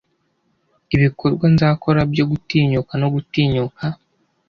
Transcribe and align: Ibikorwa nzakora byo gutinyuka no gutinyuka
Ibikorwa 0.95 1.45
nzakora 1.53 2.01
byo 2.11 2.25
gutinyuka 2.31 2.93
no 3.01 3.07
gutinyuka 3.13 3.83